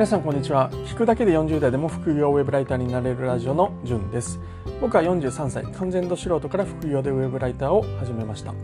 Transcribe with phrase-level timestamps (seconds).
[0.00, 0.70] 皆さんこんにちは。
[0.86, 4.40] 聞くだけで40代でも副業ウェブライターになれるラジオのじゅんです。
[4.80, 5.62] 僕は43歳。
[5.64, 8.54] 完全度素人から副業でウェブライターを始めました。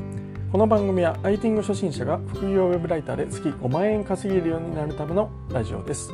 [0.51, 6.11] この番組は IT 初心者が副業ウェブライターで月5万円稼げるようになるためのラジオです。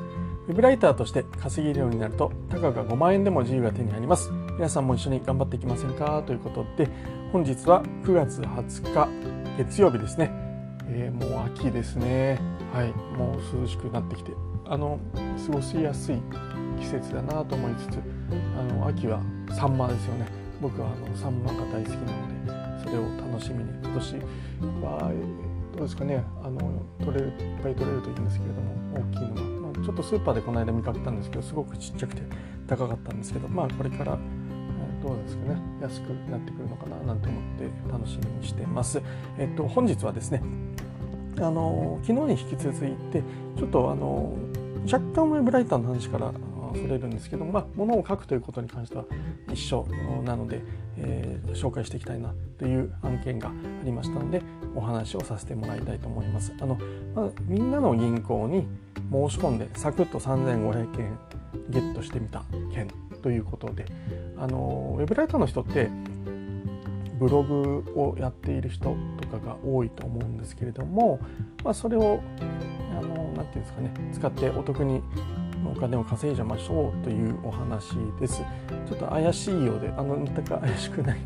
[0.49, 4.33] ウェブライターとして稼げるようになるとたかが5万円でも自由が手に入ります。
[4.57, 6.25] 皆さんも一緒に頑張っていきませんか？
[6.27, 6.91] ということで
[7.31, 9.09] 本日は9月20日
[9.57, 10.33] 月曜日ですね、
[10.89, 12.41] えー、もう秋ですね。
[12.73, 12.89] はい。
[13.17, 14.33] もう涼しくなってきて。
[14.67, 14.99] あの
[15.47, 16.17] 過ごしやすい
[16.81, 17.99] 季節だなと思いつつ
[18.59, 20.27] あの秋はサンマですよね。
[20.61, 24.17] 僕はあのサンマが大好きなのでそれを楽しみに今年
[24.81, 25.13] は
[25.73, 26.25] どうですかね。
[26.43, 32.23] あの取れるいっぱい取れるといいんですけれども大きいのが、まあ、ちょっとスーパーでこの間見かけたんですけどすごくちっちゃくて
[32.67, 34.19] 高かったんですけどまあこれから
[35.03, 35.61] どうですかね。
[35.81, 39.03] 安くなってくるのかななんて思って楽しみにしてます。
[39.37, 40.43] えっと本日はですね
[41.39, 43.23] あの昨日に引き続いて
[43.57, 44.33] ちょっとあの
[44.85, 46.33] 若干ウェブライターの話から
[46.75, 49.05] それるんですけども、まあ、物を書くということに関しては
[49.53, 49.87] 一緒
[50.25, 50.63] なので、
[50.97, 53.53] えー、紹介していきたいなという案件があ
[53.85, 54.43] りましたので
[54.75, 56.53] お話をさせてもらいたいと思います。
[56.61, 56.79] あの
[57.15, 58.67] まあ、みんなの銀行に
[59.11, 61.19] 申し込んでサクッと3500円
[61.69, 62.89] ゲットしてみた件
[63.23, 63.85] ということで
[64.39, 65.91] あのウェブライターの人って
[67.23, 71.21] ブログをやっている人とかが多いと思うんですけれども、
[71.63, 72.21] まあ、それを
[72.99, 75.01] あのなていうんですかね使ってお得に
[75.65, 78.43] お金を稼いじゃましょうというお話です。
[78.89, 81.21] ちょっと怪しいようで、あの全く怪しくない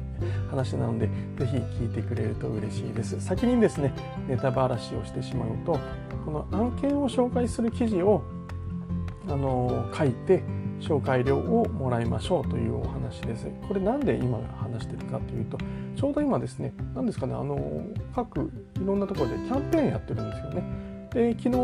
[0.50, 1.06] 話なので、
[1.38, 3.18] ぜひ聞いてくれると嬉しいです。
[3.18, 3.94] 先にですね、
[4.28, 5.80] ネタばらしをしてしまうと、
[6.26, 8.22] この案件を紹介する記事を
[9.26, 10.42] あの書いて、
[10.86, 13.48] 紹介料をもらいましょうというお話です。
[13.66, 15.58] これなんで今話してるかというと、
[15.96, 17.82] ちょうど今ですね、何ですかね、あの
[18.14, 20.62] 各いろんなところでキャンペーンやってるんですよね。
[21.12, 21.58] で昨日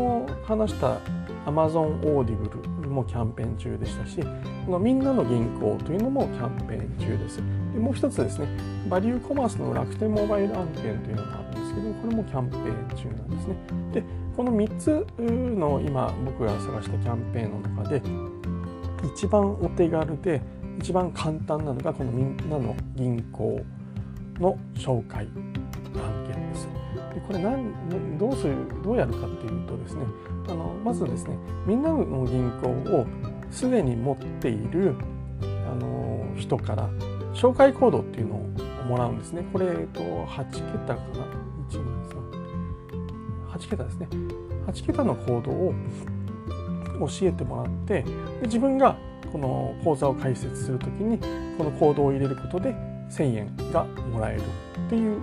[0.45, 0.97] 話した
[1.45, 4.21] Amazon Audible もキャンペーン中でしたし、
[4.65, 7.37] このみんなの銀行というのもキャンペーン中です。
[7.37, 8.47] でもう一つですね、
[8.89, 13.55] バリューコマースの楽天モバイル案件というのがあるんですけど、これもキャンペーン中なんですね。
[13.93, 14.03] で、
[14.35, 18.01] この3つの今僕が探したキャンペーンの中で、
[19.03, 20.41] 一番お手軽で
[20.79, 23.61] 一番簡単なのがこのみんなの銀行
[24.39, 25.27] の紹介
[25.95, 26.67] 案件です。
[27.13, 30.05] でこれ何どうするどうやるかっていうとですね
[30.47, 33.05] あのまずですねみんなの銀行を
[33.51, 34.95] すでに持っている
[35.43, 36.89] あの人から
[37.33, 38.39] 紹介コードっていうのを
[38.87, 39.43] もらうんですね。
[39.51, 41.25] これ、えっと、8桁かな
[41.69, 43.57] ?1、2、3。
[43.57, 44.07] 8桁ですね。
[44.67, 45.73] 8桁のコードを
[46.99, 48.07] 教えてもらってで
[48.43, 48.95] 自分が
[49.31, 51.17] この講座を開設するときに
[51.57, 52.75] このコードを入れることで
[53.09, 54.41] 1000円がもらえる
[54.87, 55.19] っていう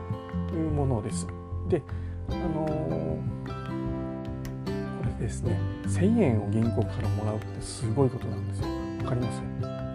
[0.71, 1.27] ものです。
[1.69, 1.83] で、
[2.29, 8.67] あのー、これですね1000円を銀行からもらうってすごいことなんですよ。
[9.05, 9.43] わかります？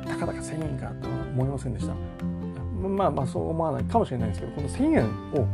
[0.07, 1.93] たかだか1000円かとは思いませんでした。
[2.87, 5.47] まあまあそう思わないかもしれないですけどこの1000円を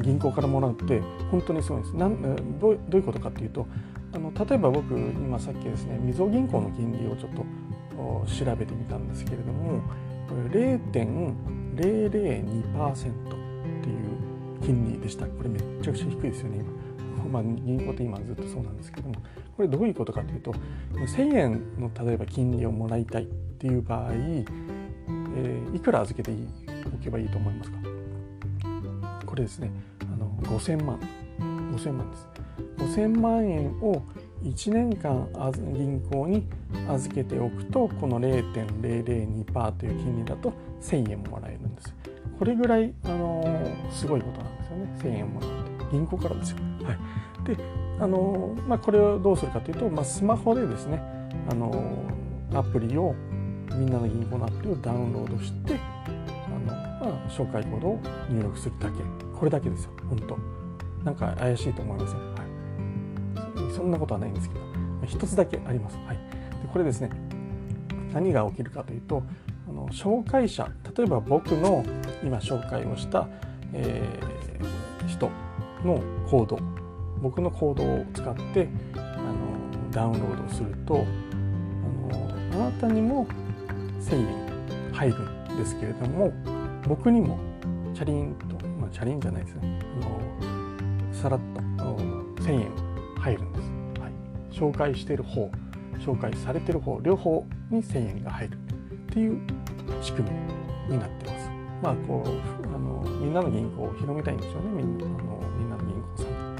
[0.00, 1.00] 銀行からもらうって
[1.30, 1.96] 本当にすごいです。
[1.96, 3.66] なんどうどういうことかっていうと
[4.12, 7.44] あの例えば僕今さっきですねみずほ銀行の金利をちょっと
[8.26, 9.80] 調べてみたんですけれども
[10.28, 11.10] これ0.002%
[11.76, 11.76] っ
[13.82, 13.96] ていう
[14.62, 15.26] 金利でした。
[15.26, 16.64] これめっちゃくちゃ低いですよね
[17.24, 19.14] 今、 まあ、銀行って今ずっとそうなんですけども。
[19.56, 20.54] これどういうことかというと
[20.94, 26.32] 1,000円の例えば金利をもらいたいっていう場合、えー、いくら預けて
[26.86, 27.76] おけばいいと思いますか？
[29.26, 29.70] これですね。
[30.12, 30.98] あの5000万。
[31.76, 32.28] 5000万です。
[32.78, 34.02] 5000万円を
[34.42, 35.28] 1年間
[35.74, 36.46] 銀行に
[36.88, 41.94] 預けておくとこの0.002%という金利だと1000円もらえるんです
[42.40, 44.98] これぐらい、あのー、すごいことなんですよね。
[45.02, 45.70] 1000円もらって。
[45.92, 47.62] 銀行からですよ、はい、で、
[47.98, 51.02] あのー、まあ、これをどうするかというと、まあ、スマホでですね、
[51.50, 53.14] あのー、アプリを
[53.74, 58.00] みんなの銀行のアプリをダウンロードしてあの、まあ、紹介コードを
[58.30, 59.02] 入力するだけ。
[59.38, 59.90] これだけですよ。
[60.08, 60.38] 本当。
[61.04, 62.39] なんか怪しいと思いません、は
[63.74, 64.60] そんなことはないんですけど
[65.06, 65.98] 一つだけあります。
[66.06, 66.22] はい、で
[66.72, 67.10] これですね
[68.12, 69.22] 何が起きるかというと
[69.68, 71.84] あの紹介者例えば僕の
[72.24, 73.28] 今紹介をした、
[73.72, 75.30] えー、人
[75.84, 76.58] のコード
[77.22, 81.04] 僕のコードを使ってあのダウンロードすると
[82.10, 83.26] あのあなたにも
[84.00, 86.32] 1000円入るんですけれども
[86.86, 87.38] 僕にも
[87.94, 91.40] チャリンと、まあ、チャリンじゃないですねあのさらっ
[91.76, 91.84] と
[92.42, 92.89] 1000円
[93.20, 93.70] 入るんです
[94.00, 94.12] はい
[94.52, 95.50] 紹介してる方
[96.00, 99.40] 紹介されてる方両方に1000円が入るっていう
[100.02, 100.30] 仕組
[100.88, 101.50] みになってます。
[101.82, 106.50] まあこうあのみんなの銀行を広めたいんですよねみんなあのみんなの銀行さん。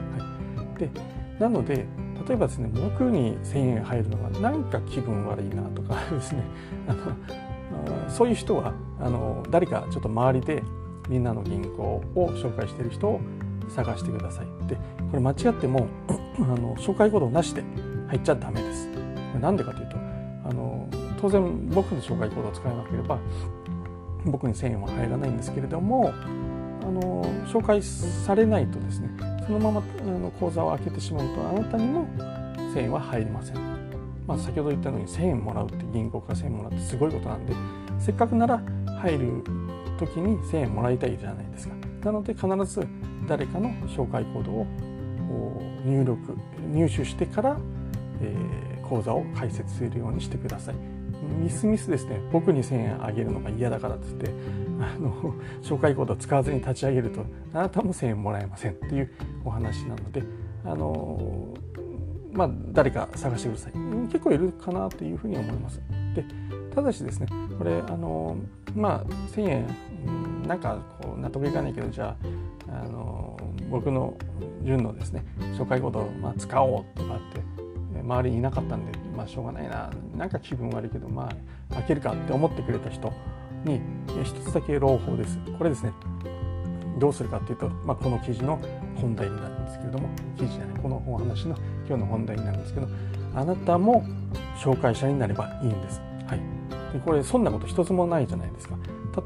[0.57, 0.91] はい、で
[1.39, 1.87] なので
[2.27, 6.43] 例えばですね僕に1,000円入るのがなんか気分悪いなとか ですね
[6.87, 10.63] あのそういう人はあの誰かちょっと周りで
[11.09, 13.21] みんなの銀行を紹介している人を
[13.69, 14.47] 探してください。
[14.67, 14.77] で
[15.11, 15.87] これ間違っても
[16.43, 17.63] あの紹介コードなしで
[18.09, 18.89] 入っちゃダメです。
[19.41, 19.97] なんでかというと
[20.45, 20.89] あの
[21.21, 23.19] 当然僕の紹介コードを使えなければ
[24.25, 29.11] 僕に1000円は入らないんですけれどもあの紹介されないとですね
[29.47, 32.07] そのままあの口座を開けてしまうとあなたにも
[32.75, 33.71] 1000円は入りません。
[34.27, 37.55] まあ、先ほど言ったように1000円もらうって銀行から1000円もらってすごいことなんで
[37.99, 38.63] せっかくなら
[39.01, 39.45] 入る
[39.99, 41.75] 時に1000円もらいたいじゃないですか。
[42.05, 42.87] なので必ず
[43.29, 44.67] 誰かの紹介コードを
[45.85, 46.37] 入力
[46.73, 47.59] 入手してから、
[48.21, 50.75] えー、口座を開設するようにしてください。
[51.43, 52.21] ミスミスですね。
[52.33, 54.31] 僕に1000円あげるのが嫌だからっつって
[54.81, 59.11] あの 紹介コードを使わずに立ち上げるとあなたも1000円もらえませんっていう
[59.45, 60.23] お話なので
[60.65, 61.49] あの
[62.33, 63.73] まあ誰か探してください。
[64.11, 65.81] 結構いるかなというふうに思います。
[66.15, 66.25] で
[66.75, 67.27] ただしですね
[67.59, 68.37] これあの
[68.75, 69.05] まあ
[69.35, 69.67] 1000円
[70.47, 72.17] なんかこう納得いかないけどじゃ
[72.69, 73.30] ああの
[73.71, 74.17] 僕の
[74.63, 75.25] 純のですね
[75.57, 81.29] 紹介コードをまあ使おうとかって周りにいなかったんでまあしょうがないななんか気分悪いけどま
[81.71, 83.13] あ開けるかって思ってくれた人
[83.65, 83.81] に
[84.25, 85.93] 一つだけ朗報ですこれですね
[86.99, 88.61] どうするかっていうと、まあ、この記事の
[88.97, 91.57] 本題になるんですけれども記事じゃないこのお話の
[91.87, 92.89] 今日の本題になるんですけど
[93.35, 94.05] あなたも
[94.59, 96.01] 紹介者になればいいんです。
[96.27, 96.41] はい、
[96.93, 98.77] でこれそんなこと一つもないじゃないですか。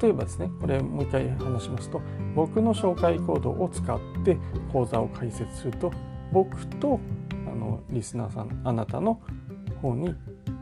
[0.01, 2.01] 例えばですねこれもう一回話しますと
[2.35, 4.37] 僕の紹介コードを使って
[4.73, 5.93] 講座を開設すると
[6.33, 7.01] 僕と
[7.47, 9.21] あのリスナーさんあなたの
[9.81, 10.15] 方に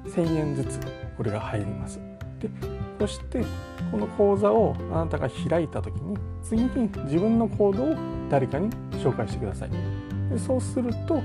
[0.06, 0.80] 1000円ずつ
[1.16, 2.00] これが入ります。
[2.40, 2.50] で
[2.98, 3.44] そして
[3.90, 7.96] この講座をあなたが開いた時に次に自分のコードを
[8.30, 9.70] 誰かに紹介してください。
[10.30, 11.20] でそうすると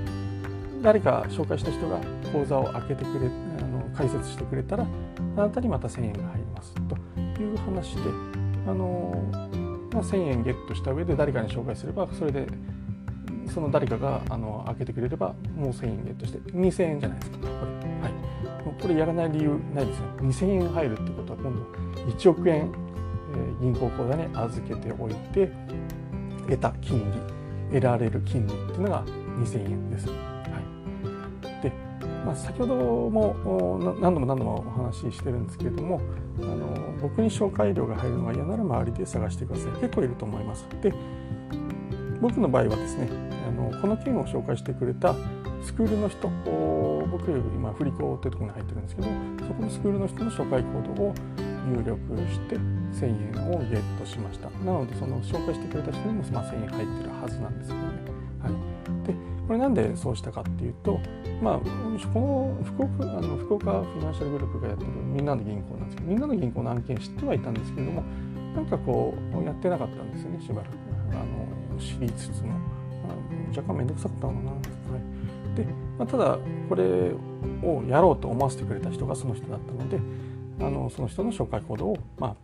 [0.82, 1.98] 誰か紹介した人が
[2.32, 4.86] 口座を開けてくれあの開設してくれたら
[5.36, 6.96] あなたにまた1000円が入りますと
[7.42, 8.00] いう話で
[8.66, 9.24] あの、
[9.92, 12.46] まあ、1000円ゲットした上で誰かに紹介すればそれで
[13.52, 17.38] その誰かがあの開けてくれればもう1000円ゲットして2000円じゃないですか。
[17.38, 20.04] これ,、はい、これやらない理由ないですよ。
[20.18, 21.62] 2000円入るってことは今度
[22.12, 25.50] 1億円、えー、銀行口座に預けておいて
[26.46, 27.18] 得た金利
[27.72, 29.04] 得られる金利っていうのが
[29.38, 30.08] 2000円です。
[32.28, 35.98] まあ、先ほども何度も何度もお話ししてるんですけれども
[36.40, 39.72] あの僕に紹介料が入るのが嫌なら周りで探してください。
[39.80, 40.66] 結構いると思います。
[40.82, 40.92] で
[42.20, 43.08] 僕の場合はですね
[43.46, 45.14] あのこの件を紹介してくれた
[45.62, 46.28] スクールの人
[47.10, 49.08] 僕今振り子というところに入ってるんですけど
[49.46, 51.14] そこのスクールの人の紹介コードを
[51.68, 51.98] 入力
[52.32, 54.50] して1000円をゲットしました。
[54.50, 57.88] なのでその紹介してくれた人にも1000円入ってるはずなんですけどね、
[58.42, 59.14] はい、で
[59.46, 60.98] これなんでそうしたかっていうと
[61.40, 68.02] まあ、この福岡あの福岡フィナンシャルグループがやってるみんなの銀行なんですけどみんなの銀行の案件知ってはいたんですけれども
[68.54, 70.72] なんかこうやってなかったんですよねしばらく。
[71.10, 72.78] あの知りつつも。
[73.56, 75.64] 若干面倒くさかったのかな、はい、で、
[75.98, 76.38] まあ、ただ
[76.68, 77.12] これ
[77.62, 79.98] をやろうと思わせてくれた人がその人だったので
[80.60, 82.36] あのその人の紹介コードを、まあ、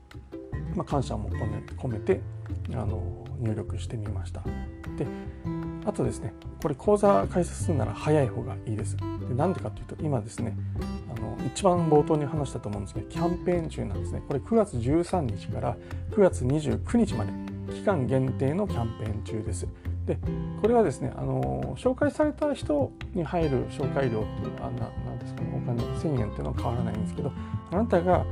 [0.75, 2.21] まあ、感謝も込め込めて
[2.73, 3.03] あの
[3.41, 4.43] 入力してみました。
[4.97, 5.07] で
[5.87, 6.33] あとですね
[6.63, 8.97] これ講座開設するなら早い方がいいです。
[8.97, 10.57] でなんでかというと今ですね
[11.15, 14.23] あの一番冒頭に話したと思うんですけどキャンペーン中なんですね。
[14.27, 15.77] これ9月13日から
[16.13, 17.33] 9月29日まで
[17.75, 19.67] 期間限定のキャンペーン中です。
[20.07, 20.19] で
[20.61, 27.33] これはですねあの紹介された人に入る紹介料っていうあななんですかねお金1000円っていうのは変わらないんですけど
[27.71, 28.25] あなたが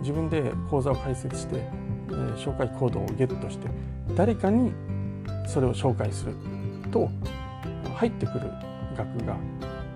[0.00, 3.68] 自分で講座を開設して、えー、紹介コードをゲットして
[4.14, 4.72] 誰かに
[5.46, 6.53] それを紹介する。
[6.90, 7.10] と
[7.94, 8.50] 入ってくる
[8.96, 9.36] 額が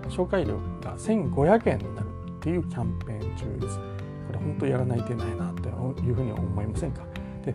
[0.09, 3.77] 紹介料が1500円になるっていうキャンペーン中です。
[3.77, 5.69] これ本当やらないといけないなと
[6.01, 7.03] いうふうに思いませんか？
[7.45, 7.53] で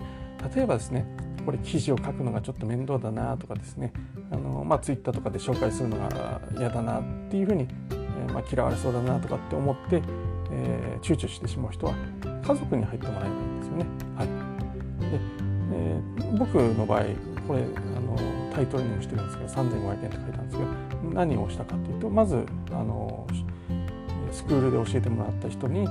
[0.54, 1.06] 例えばですね
[1.44, 3.92] これ記事を書くのがちょっと面倒だなとかですね
[4.30, 10.02] あの、まあ、ツイッターとかで紹介するのが嫌だなっていうふうに、えー、まあ、嫌われそうだなとかって思って、
[10.50, 11.94] えー、躊躇してしまう人は
[12.46, 13.86] 家族に入ってもらえばいいんですよね。
[14.16, 14.26] はい
[15.10, 15.20] で
[15.72, 17.04] えー、僕の場合
[17.46, 17.64] これ
[18.54, 20.70] タイトルにもしてるんですけど3500円って書いたんですけど
[21.12, 23.26] 何をしたかというとまずあの
[24.30, 25.84] スクールで教えてもらった人に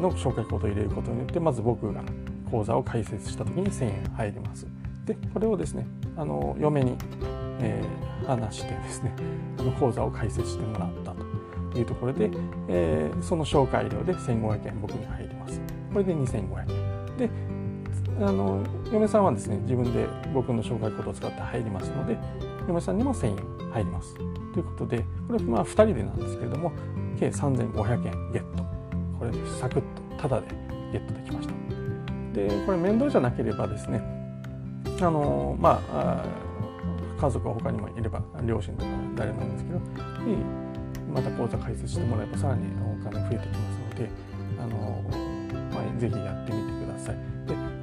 [0.00, 2.02] の紹介コードを入れることによってまず僕が
[2.50, 4.66] 講座を開設した時に1000円入ります。
[5.04, 6.96] でこれをですねあの嫁に、
[7.60, 9.12] えー、話してですね
[9.58, 11.14] あの講座を開設してもらった
[11.72, 12.30] というところで、
[12.68, 15.60] えー、その紹介料で1500円僕に入ります。
[15.92, 17.16] これで2500円。
[17.16, 17.30] で
[18.20, 18.62] あの
[18.92, 22.18] 嫁さんはですね自分で僕の紹介コードを使って入りますので
[22.68, 23.36] 嫁さんにも1000円
[23.70, 24.14] 入ります。
[24.14, 26.72] ということでこれまあ2人でなんですけれども
[27.18, 28.64] 計3500円ゲット。
[29.18, 29.86] これサクッと
[30.18, 30.48] タダで
[30.92, 31.54] ゲットできました。
[32.32, 34.00] でこれ面倒じゃなければですね
[35.00, 36.24] あのまあ
[37.20, 39.80] 家族は他にもいれば両親とか誰もいいんですけど
[41.12, 44.08] また口座開設してもらえばさらにお金増えてきますので
[44.58, 45.04] あの、
[45.72, 47.39] まあ、ぜひやってみてください。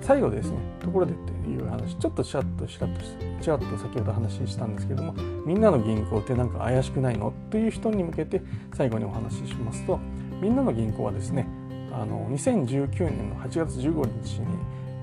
[0.07, 3.01] 最後ですねところでっていう話ちょっとちらっとしらっと
[3.41, 5.13] ちらっと先ほど話したんですけども
[5.45, 7.33] みんなの銀行ってなんか怪しくないの？
[7.51, 8.41] という人に向けて
[8.73, 9.99] 最後にお話ししますと
[10.41, 11.45] みんなの銀行はですね
[11.91, 14.47] あの2019年の8月15日に、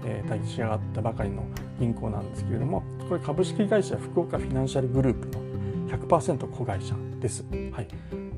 [0.07, 1.45] えー、立ち上がったばかりの
[1.79, 5.45] 銀行なんですけれどもこれ株式会社福岡フィナンシャルグループの
[5.99, 7.45] 100%子会社です。
[7.73, 7.89] はい、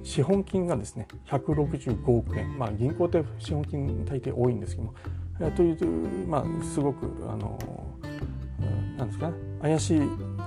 [0.02, 4.94] 資本金がですね165億円、まあ、銀行って資本金大抵多いんですけども、
[5.54, 7.58] という、まあ、すごくあの
[8.96, 10.00] なんですかね怪しい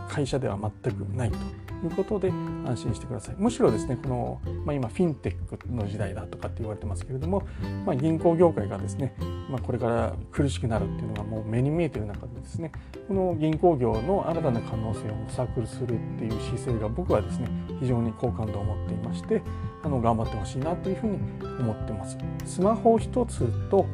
[0.10, 1.38] 会社では全くないと
[1.86, 2.30] いうことで
[2.66, 7.48] 安心してくださいむしろですねこの、まあ、今フィンテックの時代だとかって言われてますけれども、
[7.86, 9.16] まあ、銀行業界がですね、
[9.50, 12.72] まあ、これから苦しくなるっていうのがもう目に見えてる中でですね
[13.08, 17.48] この銀行業の新たな可能性を模索するっていう姿勢が僕はですね
[17.80, 19.42] 非常に好感度を持っていまして
[19.84, 21.18] あの頑張ってほしいなというふうに
[21.60, 22.18] 思ってます。
[22.46, 23.86] スマホ一つと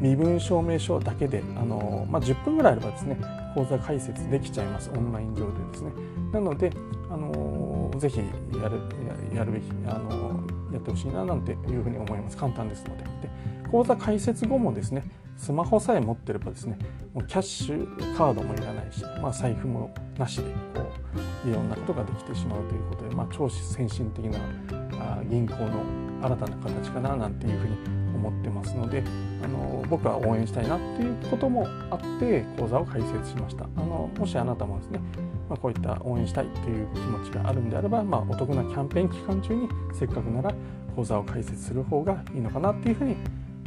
[0.00, 3.18] 身分証明書だけであの、まあ、10分ぐらいあればですね
[3.54, 4.90] 講座開設できちゃいます。
[4.94, 5.92] オンライン上でですね。
[6.32, 6.72] なので
[7.10, 8.80] あのぜひやる
[9.34, 12.36] やるべきあのやってほしいななんていうふうに思います。
[12.36, 13.04] 簡単ですので。
[13.04, 13.10] で
[13.70, 15.04] 講座開設後もですね
[15.36, 16.78] スマホさえ持ってればですね
[17.12, 20.42] もうキャッシュカードもいらないし、まあ、財布もなしで
[20.74, 20.92] こ
[21.44, 24.38] ういろんなことができてしまうということで、まあ、超先進的な
[24.92, 27.76] あ銀行の新たな形かななんていうふうに
[28.14, 29.02] 思ってますので
[29.42, 35.00] あの僕は応援したいなっていうこともあって講座を開設しましたあのもしあなたもですね、
[35.48, 40.54] まあ、こういった応援したいという気持ちがあるんであれば、まあ、お得なキャンペーン期間中にせっかくなら
[40.96, 43.16] 講座を開設する方がいいのかなっていうふうに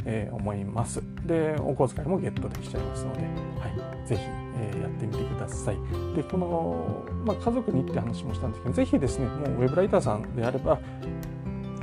[0.04, 1.02] えー、思います。
[1.26, 3.26] で、お小遣いもゲットできちゃいますので、は
[4.04, 4.22] い、ぜひ、
[4.56, 5.76] えー、やってみてください。
[6.16, 10.78] で、この、まあ、家族にって話もしたんですけど、ぜひですね、もうウェブライターさんであれば、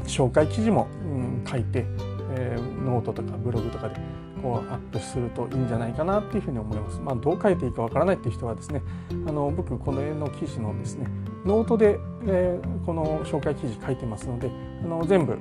[0.08, 1.86] 紹介記事も、うん、書いて、
[2.32, 3.96] えー、ノートとかブログとかで
[4.42, 7.00] こうアップするといいんじゃないかなっていうふうに思います。
[7.00, 8.82] まあ、どう書いていいかわからないっていう人はですね、
[9.28, 11.08] あの僕この絵の記事のですね、
[11.46, 14.52] ノートで、えー、この紹介記事書いてますので、
[14.84, 15.38] あの全部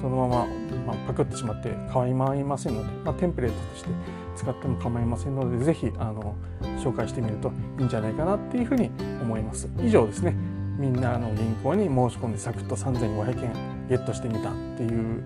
[0.00, 0.46] そのまま、
[0.86, 3.90] まあ、パクってしまって構いませんので、まあ、テンプレートとして
[4.36, 6.34] 使っても構いませんので、ぜひあの
[6.78, 8.90] 紹介してみるといいんじゃないかなっていうふうに
[9.22, 9.68] 思います。
[9.82, 10.36] 以上ですね。
[10.78, 15.24] みんなの銀行に申し込んでサクッと3500円ゲットしてみたっていう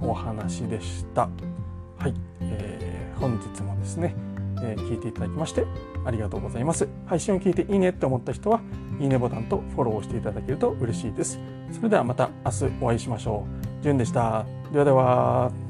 [0.00, 1.28] お話でした。
[1.98, 4.14] はい、えー、本日もですね、
[4.62, 5.66] えー、聞いていただきまして
[6.04, 6.88] ありがとうございます。
[7.06, 8.60] 配信を聞いていいねって思った人は、
[9.00, 11.38] いいねボタンとフォローしていただけると嬉しいです。
[11.72, 13.44] それではまた明日お会いしましょ
[13.80, 13.82] う。
[13.82, 14.46] じゅんでした。
[14.72, 15.69] ではでは。